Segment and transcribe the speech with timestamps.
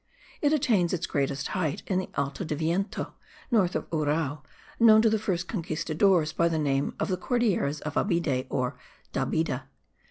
[0.41, 3.13] It attains its greatest height in the Alto del Viento,
[3.51, 4.41] north of Urrao,
[4.79, 8.79] known to the first conquistadores by the name of the Cordilleras of Abide or
[9.13, 9.67] Dabeida.